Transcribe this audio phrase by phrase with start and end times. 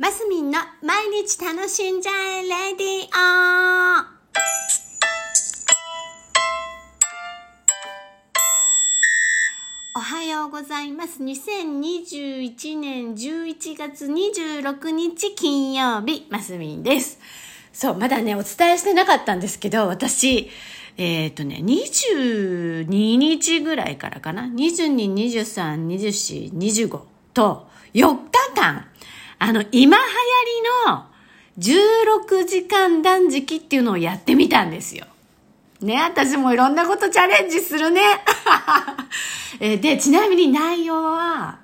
[0.00, 4.06] マスミンの毎日楽しんじゃえレディオ
[9.96, 11.20] おはようございます。
[11.20, 17.18] 2021年11月26日金曜日、マスミンです。
[17.72, 20.48] そう、まだね、お伝えしてなかったんですけど、私、
[20.96, 27.00] えっ、とね、22日ぐらいからかな？22、23、24、25
[27.34, 28.86] と4日間、
[29.38, 30.08] あの、今流行
[30.86, 31.06] りの
[31.58, 35.06] 16時間断食っていうのをやってみたんですよ。
[35.80, 38.02] ね、私もいろんなことチャレンジするね。
[39.60, 41.58] えで、ちなみに内容は、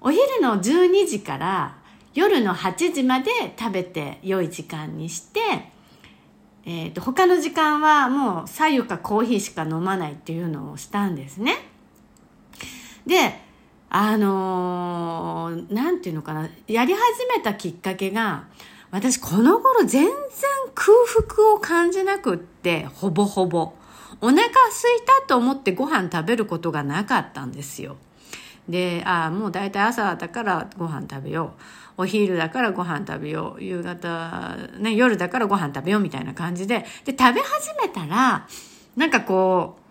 [0.00, 1.76] お昼の12時から
[2.14, 5.40] 夜の8時まで食べて良い時間にして、
[6.64, 11.56] えー、と他の時間はもう左右かコーヒーしか飲まないっていうのをしたんですね。
[13.06, 13.45] で
[13.98, 16.50] あのーなんていうのかな。
[16.66, 18.44] やり始めたきっかけが
[18.90, 20.12] 私この頃全然
[20.74, 23.72] 空腹を感じなくってほぼほぼ。
[24.20, 24.50] お腹空い
[25.22, 27.96] たと思ってご飯食べることがなかったんですよ。
[28.68, 31.54] でああもう大体朝だからご飯食べよ
[31.96, 32.02] う。
[32.02, 33.64] お昼だからご飯食べよう。
[33.64, 36.84] 夕方、ね、夜だからご飯食べようみたいな感じで。
[37.06, 38.46] で食べ始めたら
[38.94, 39.85] なんかこう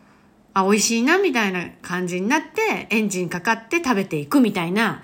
[0.56, 5.03] あ美味しいなみたいな感じになってエンジンかかって食べていくみたいな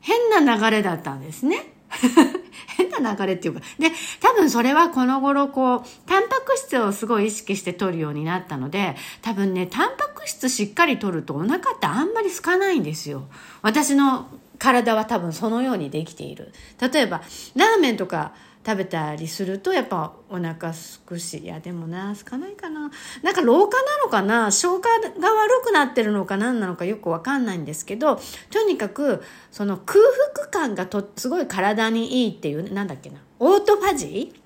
[0.00, 1.72] 変な流れだったんですね。
[2.76, 3.60] 変な流れっていうか。
[3.78, 3.90] で、
[4.20, 13.24] 多分それはこの頃こう、タンパク質をすごい意識して取るようになったので、多分ね、タンパク質しっかり取るとお腹ってあんまり空かないんですよ。
[13.62, 14.28] 私の
[14.58, 16.52] 体は多分そのようにできている。
[16.80, 17.22] 例えば、
[17.56, 18.32] ラーメンとか
[18.64, 22.90] 食べたりするとやっぱお腹すくしいやでもなすかないかな。
[23.22, 24.50] なんか老化なのかな？
[24.50, 29.98] 消化が悪くなってるのか何なのかよくわかんないんですけどとにかくその空
[30.34, 33.16] 腹感がとすごい体にいいっていうなんだっけな？
[33.38, 34.40] オートファジー？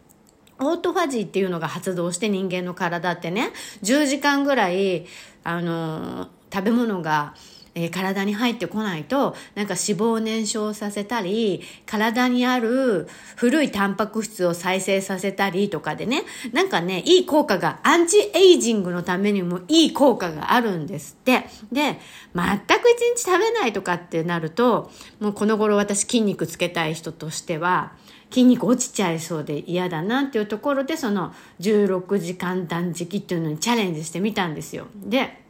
[0.64, 3.50] オートファジーっていうのが発動して人間の体ってね
[3.82, 5.06] 10時間ぐらい
[5.42, 7.34] あの食べ物が
[7.74, 21.44] えー体に入ってこないとなんか脂肪を燃焼させたり体にある古いタンパク質を再生させたりとかでねなんかねいい効果がアンチエイジングのためにもいい効果があるんですって。
[21.72, 21.98] で
[22.34, 27.92] 全く一日食べないとかってなるともうこの頃私筋肉つけたい人としては
[28.30, 34.86] 筋肉落ちちゃいそうで嫌だなっていうところでその16時間断食っていうのにチャレンジしてみたんですよ。
[34.96, 35.44] で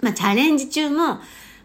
[0.00, 1.18] まあ、チャレンジ中も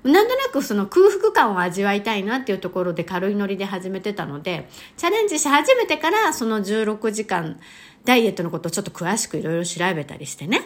[0.04, 7.60] なんとなくその空腹感を味わいたいなっていうところで軽いノリで始めてたので、チャレンジし始めてからその16時間
[8.04, 10.62] ダイエットのことをちょっと詳しくいろいろ調べたりしてね。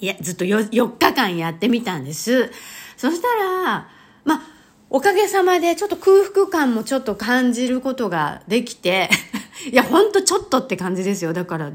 [0.00, 2.50] いや、ずっと 4, 4日間やってみたんです。
[2.96, 3.88] そしたら、
[4.24, 4.42] ま、
[4.90, 9.10] おかげさまでちょっと空腹感もちょっと感じることができて、
[9.70, 11.32] いや、ほんとちょっとって感じですよ。
[11.32, 11.72] だから、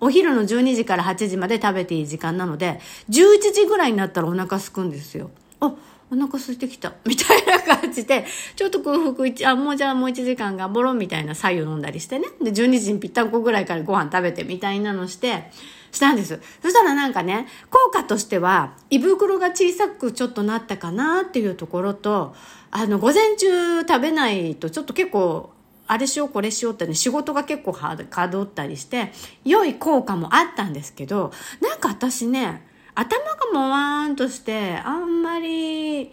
[0.00, 5.30] お昼の12時から8時まで食べていい時間なので、11時ぐらいになったらお腹空くんですよ。
[5.60, 5.74] あ、
[6.10, 6.92] お腹空いてきた。
[7.04, 8.24] みたいな感じで、
[8.54, 12.28] ちょっと空腹一、あ、もうじゃあもう1時間頑張ろうみたいな左右飲んだりしてね。
[12.40, 15.50] で、12時にぴったんこぐらいからご飯食べてみたいなのして、
[15.92, 16.38] したんです。
[16.62, 22.34] そしたらなんかね、効果としては、胃袋が小さくちょっとなったかなっていうところと、
[22.70, 25.50] あの、午前中食べないとちょっと結構、
[25.88, 29.12] あれしようこれしようってね、仕事が結構はかどったりして、
[29.44, 36.12] 良い効果もあったんですけど、なんか私ね、頭がもわーんとして、あんまり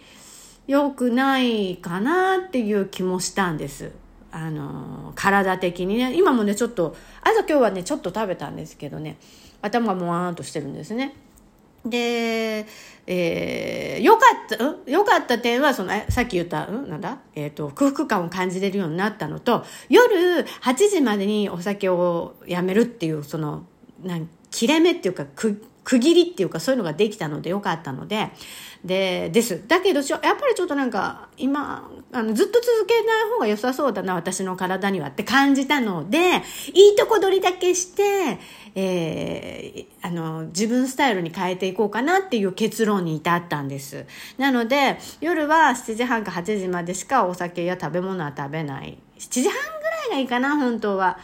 [0.68, 3.92] 良くないかなっていう気もしたんです。
[4.32, 6.14] あの、体的にね。
[6.16, 9.18] 今もね、ちょっと、朝今日はね、ちょっと食べたんですけどね、
[9.62, 11.16] 頭がもわーんとしてるんですね。
[11.86, 12.66] で、
[13.08, 14.92] えー、よかった、うん？
[14.92, 16.90] よかった点は、その、えさっき言った、うん？
[16.90, 17.20] なんだ？
[17.36, 23.66] えっ、と、空腹感を感じれるようになったのと、夜8時までにお酒をやめるっていう、その、
[24.04, 25.26] なん切れ目っていうか、
[25.84, 28.32] 区切りっていうかそういうのができたのでよかったので、
[28.84, 29.64] で、です。
[29.68, 36.42] だけど、やっぱりちょっとなんか、今、あの、ずっと続けない方が良さそうだな、私の体にはって感じたので、
[36.74, 38.40] いいとこ取りだけして、
[38.76, 44.06] えー、あの、自分スタイルに変えていこうかなっていう結論に至ったんです。
[44.38, 48.98] なので、夜は7時半か8時までしかお酒や食べ物は食べない。
[49.18, 51.18] 7時半ぐらいがいいかな、本当は。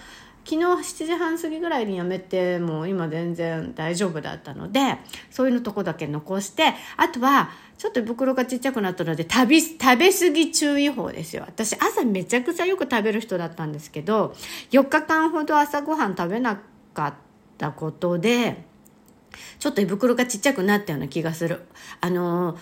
[0.45, 4.97] 昨日7時半過ぎぐらいにやめてもう今全然大丈夫だったので
[5.29, 11.43] そういうのとこだけ残してあとはちょっと袋がちっちゃくなったので食べ食べ過ぎ注意報ですよ。
[11.47, 14.35] 私朝めちゃくちゃよく食べる人だったんですけど
[14.71, 16.59] 4日間ほど朝ごはん食べな
[16.93, 17.13] かっ
[17.57, 18.63] たことで
[19.59, 21.61] ちょっと胃袋がちっちゃくなったような気がする。
[22.01, 22.57] あの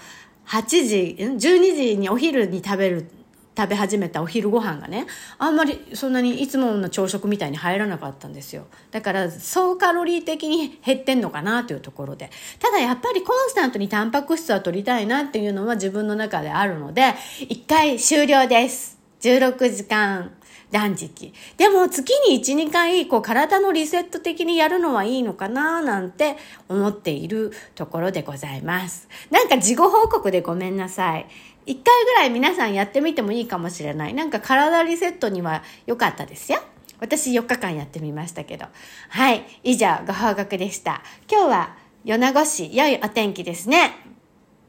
[0.47, 1.37] 8時12
[1.75, 3.09] 時にお昼に食べる
[3.57, 5.07] 食べ始めたお昼ご飯がね、
[5.39, 8.67] あんまりそんなにいつもの朝食みたいに入らなかったんですよ。
[8.91, 12.29] だから総カロリー的に減ってんのかなというところで。
[12.59, 17.15] ただやっぱりコンスタントにタンパク質は取りたいなっていうのは自分の中であるので、
[17.49, 18.99] 一回終了です。
[19.21, 20.33] 16時間
[20.69, 21.33] 断食。
[21.57, 26.35] でも月に1、2回、こう体のリセット的にやるのはいいのかななんて
[26.69, 29.07] 思っているところでございます。
[29.31, 31.25] なんか事後報告でごめんなさい。
[31.67, 34.13] 1回ぐらい皆さんやってみてもいいかもしれない。
[34.13, 36.59] なんか体リセットには良かったですよ。
[36.99, 38.65] 私4日間やってみましたけど。
[39.09, 39.45] はい。
[39.63, 41.03] 以上、ご報告でした。
[41.29, 43.91] 今日は米子市、良いお天気ですね。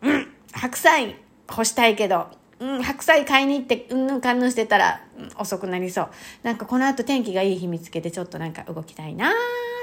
[0.02, 0.28] うん。
[0.52, 1.16] 白菜
[1.46, 2.26] 干したいけど、
[2.58, 6.08] うん、白菜買いに行って、うんぬんかんぬんしてたら、うん、遅くなりそう。
[6.42, 9.32] なんかこの後天気がいい日見つけて、ちょっとなんか動きたいな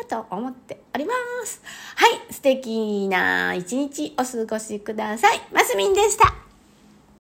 [0.10, 1.14] と思っておりま
[1.46, 1.62] す。
[1.96, 5.42] はい、素敵な一日お過ごしください。
[5.54, 6.45] マスミンでした。